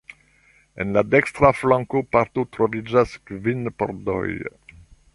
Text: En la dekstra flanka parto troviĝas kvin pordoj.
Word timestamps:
En 0.85 0.95
la 0.95 1.03
dekstra 1.09 1.51
flanka 1.59 2.03
parto 2.17 2.47
troviĝas 2.57 3.15
kvin 3.31 3.65
pordoj. 3.83 4.29